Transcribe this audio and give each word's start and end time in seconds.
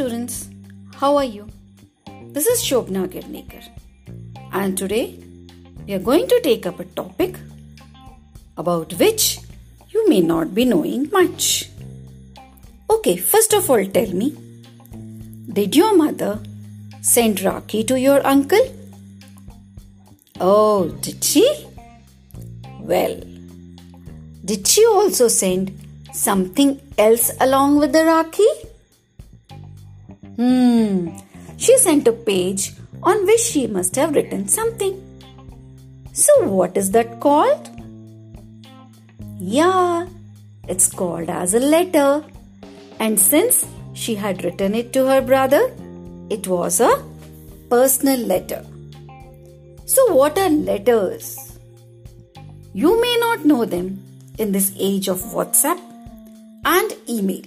students, 0.00 0.48
how 0.96 1.14
are 1.18 1.26
you? 1.26 1.46
This 2.34 2.46
is 2.46 2.60
Shobna 2.66 3.00
Girnekar, 3.14 3.64
and 4.50 4.78
today 4.78 5.22
we 5.86 5.92
are 5.92 5.98
going 5.98 6.26
to 6.28 6.40
take 6.40 6.64
up 6.64 6.80
a 6.80 6.86
topic 7.00 7.34
about 8.56 8.94
which 8.94 9.40
you 9.90 10.08
may 10.08 10.20
not 10.20 10.54
be 10.54 10.64
knowing 10.64 11.10
much. 11.10 11.68
Okay, 12.88 13.18
first 13.18 13.52
of 13.52 13.68
all, 13.68 13.84
tell 13.98 14.14
me 14.22 14.30
Did 15.58 15.76
your 15.76 15.94
mother 15.94 16.32
send 17.02 17.44
Rakhi 17.50 17.86
to 17.88 18.00
your 18.00 18.26
uncle? 18.26 18.64
Oh, 20.40 20.88
did 21.08 21.22
she? 21.22 21.46
Well, 22.78 23.20
did 24.46 24.66
she 24.66 24.86
also 24.86 25.28
send 25.28 25.78
something 26.14 26.80
else 26.96 27.30
along 27.38 27.80
with 27.80 27.92
the 27.92 28.06
Rakhi? 28.14 28.69
Hmm, 30.40 31.18
she 31.58 31.76
sent 31.76 32.08
a 32.08 32.12
page 32.12 32.72
on 33.02 33.26
which 33.26 33.40
she 33.40 33.66
must 33.66 33.94
have 33.96 34.14
written 34.14 34.48
something. 34.48 34.94
So, 36.14 36.32
what 36.48 36.78
is 36.78 36.92
that 36.92 37.20
called? 37.20 37.68
Yeah, 39.38 40.06
it's 40.66 40.90
called 40.90 41.28
as 41.28 41.52
a 41.52 41.60
letter. 41.60 42.24
And 42.98 43.20
since 43.20 43.66
she 43.92 44.14
had 44.14 44.42
written 44.42 44.74
it 44.74 44.94
to 44.94 45.04
her 45.08 45.20
brother, 45.20 45.60
it 46.30 46.48
was 46.48 46.80
a 46.80 47.04
personal 47.68 48.20
letter. 48.20 48.64
So, 49.84 50.14
what 50.14 50.38
are 50.38 50.48
letters? 50.48 51.58
You 52.72 52.98
may 52.98 53.16
not 53.20 53.44
know 53.44 53.66
them 53.66 54.02
in 54.38 54.52
this 54.52 54.72
age 54.78 55.08
of 55.08 55.18
WhatsApp 55.18 55.80
and 56.64 56.96
email, 57.10 57.42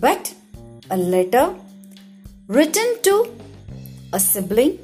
but 0.00 0.34
a 0.90 0.96
letter 0.96 1.54
written 2.56 2.88
to 3.04 3.14
a 4.12 4.20
sibling 4.20 4.78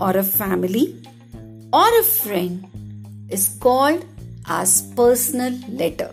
or 0.00 0.16
a 0.16 0.22
family 0.22 0.84
or 1.72 1.88
a 2.00 2.04
friend 2.04 2.64
is 3.28 3.46
called 3.64 4.04
as 4.46 4.82
personal 5.00 5.54
letter. 5.68 6.10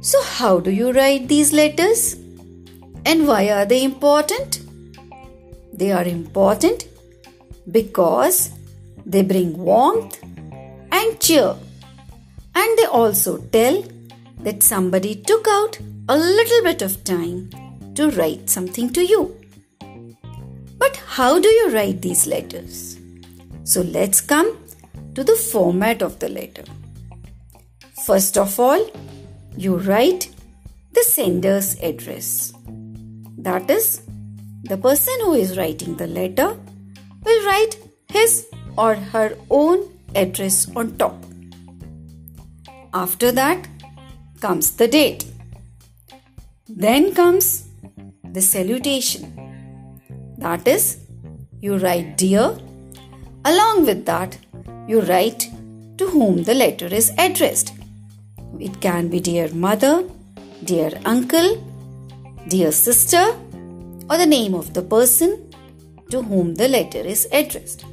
So, 0.00 0.22
how 0.22 0.60
do 0.60 0.70
you 0.70 0.92
write 0.92 1.26
these 1.26 1.52
letters? 1.52 2.14
And 3.04 3.26
why 3.26 3.48
are 3.50 3.66
they 3.66 3.82
important? 3.82 4.60
They 5.72 5.90
are 5.90 6.04
important 6.04 6.86
because 7.72 8.50
they 9.04 9.22
bring 9.22 9.56
warmth 9.58 10.22
and 10.92 11.20
cheer, 11.20 11.56
and 12.54 12.78
they 12.78 12.84
also 12.84 13.38
tell 13.58 13.82
that 14.44 14.62
somebody 14.62 15.16
took 15.16 15.46
out 15.48 15.78
a 16.08 16.16
little 16.16 16.62
bit 16.62 16.82
of 16.82 17.02
time 17.02 17.50
to 17.94 18.10
write 18.10 18.48
something 18.48 18.92
to 18.92 19.04
you. 19.04 19.39
How 21.14 21.40
do 21.40 21.48
you 21.48 21.70
write 21.70 22.02
these 22.02 22.28
letters? 22.28 22.96
So 23.64 23.82
let's 23.82 24.20
come 24.20 24.56
to 25.16 25.24
the 25.24 25.34
format 25.34 26.02
of 26.02 26.20
the 26.20 26.28
letter. 26.28 26.62
First 28.06 28.38
of 28.38 28.60
all, 28.60 28.88
you 29.56 29.78
write 29.78 30.30
the 30.92 31.02
sender's 31.02 31.74
address. 31.80 32.52
That 33.38 33.68
is, 33.68 34.02
the 34.62 34.76
person 34.76 35.14
who 35.22 35.34
is 35.34 35.58
writing 35.58 35.96
the 35.96 36.06
letter 36.06 36.56
will 37.24 37.44
write 37.44 37.76
his 38.08 38.46
or 38.78 38.94
her 38.94 39.36
own 39.50 39.90
address 40.14 40.70
on 40.76 40.96
top. 40.96 41.16
After 42.94 43.32
that 43.32 43.66
comes 44.40 44.76
the 44.76 44.86
date. 44.86 45.24
Then 46.68 47.12
comes 47.14 47.68
the 48.22 48.40
salutation. 48.40 49.49
That 50.40 50.66
is, 50.66 50.98
you 51.60 51.76
write 51.76 52.16
dear. 52.16 52.56
Along 53.44 53.84
with 53.84 54.06
that, 54.06 54.38
you 54.88 55.02
write 55.02 55.50
to 55.98 56.06
whom 56.08 56.44
the 56.44 56.54
letter 56.54 56.86
is 56.86 57.12
addressed. 57.18 57.74
It 58.58 58.80
can 58.80 59.08
be 59.08 59.20
dear 59.20 59.52
mother, 59.52 60.04
dear 60.64 60.92
uncle, 61.04 61.50
dear 62.48 62.72
sister, 62.72 63.24
or 64.08 64.16
the 64.16 64.26
name 64.26 64.54
of 64.54 64.72
the 64.72 64.82
person 64.82 65.52
to 66.10 66.22
whom 66.22 66.54
the 66.54 66.68
letter 66.68 67.00
is 67.00 67.28
addressed. 67.32 67.84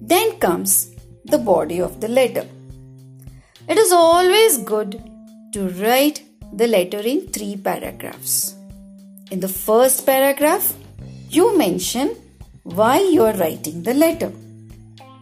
Then 0.00 0.38
comes 0.38 0.94
the 1.24 1.38
body 1.38 1.80
of 1.80 2.00
the 2.00 2.08
letter. 2.08 2.46
It 3.68 3.76
is 3.76 3.90
always 3.92 4.58
good 4.58 5.02
to 5.54 5.68
write 5.80 6.22
the 6.52 6.68
letter 6.68 7.00
in 7.00 7.26
three 7.28 7.56
paragraphs. 7.56 8.54
In 9.32 9.40
the 9.40 9.48
first 9.48 10.06
paragraph, 10.06 10.72
you 11.30 11.56
mention 11.58 12.16
why 12.62 12.98
you 13.00 13.22
are 13.24 13.34
writing 13.34 13.82
the 13.82 13.94
letter. 13.94 14.32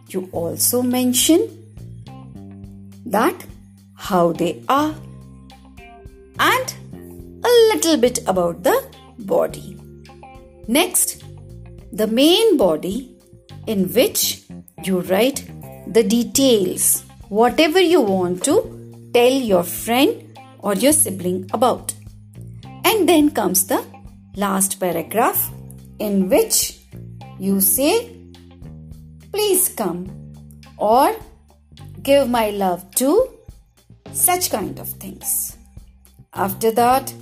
You 0.09 0.29
also 0.31 0.81
mention 0.81 1.47
that 3.05 3.45
how 3.95 4.31
they 4.31 4.63
are 4.69 4.95
and 6.39 6.73
a 7.43 7.53
little 7.73 7.97
bit 7.97 8.19
about 8.27 8.63
the 8.63 8.83
body. 9.19 9.77
Next, 10.67 11.23
the 11.91 12.07
main 12.07 12.57
body 12.57 13.15
in 13.65 13.91
which 13.93 14.43
you 14.83 15.01
write 15.01 15.45
the 15.87 16.03
details, 16.03 17.03
whatever 17.29 17.81
you 17.81 18.01
want 18.01 18.43
to 18.45 19.09
tell 19.13 19.31
your 19.31 19.63
friend 19.63 20.39
or 20.59 20.73
your 20.73 20.93
sibling 20.93 21.49
about. 21.53 21.93
And 22.85 23.09
then 23.09 23.31
comes 23.31 23.67
the 23.67 23.83
last 24.35 24.79
paragraph 24.79 25.51
in 25.99 26.29
which 26.29 26.79
you 27.39 27.61
say, 27.61 28.13
Please 29.31 29.69
come 29.69 30.33
or 30.77 31.15
give 32.01 32.29
my 32.29 32.49
love 32.49 32.89
to 32.95 33.29
such 34.11 34.49
kind 34.49 34.79
of 34.79 34.89
things. 34.89 35.57
After 36.33 36.71
that, 36.71 37.13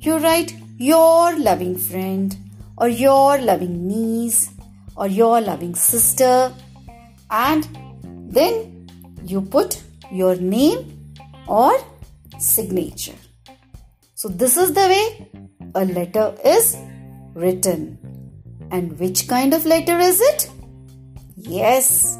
you 0.00 0.18
write 0.18 0.54
your 0.78 1.38
loving 1.38 1.76
friend 1.76 2.36
or 2.76 2.88
your 2.88 3.38
loving 3.38 3.86
niece 3.86 4.50
or 4.96 5.06
your 5.06 5.40
loving 5.40 5.74
sister 5.74 6.52
and 7.30 7.68
then 8.28 8.88
you 9.24 9.40
put 9.40 9.82
your 10.10 10.36
name 10.36 11.14
or 11.46 11.72
signature. 12.38 13.14
So, 14.14 14.28
this 14.28 14.56
is 14.56 14.72
the 14.72 14.80
way 14.80 15.30
a 15.74 15.84
letter 15.84 16.34
is 16.44 16.76
written. 17.34 18.11
And 18.72 18.98
which 18.98 19.28
kind 19.28 19.54
of 19.54 19.66
letter 19.66 19.98
is 20.00 20.20
it? 20.20 20.50
Yes, 21.36 22.18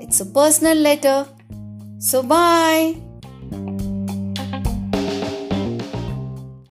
it's 0.00 0.20
a 0.20 0.26
personal 0.26 0.78
letter. 0.78 1.26
So, 1.98 2.22
bye. 2.22 2.96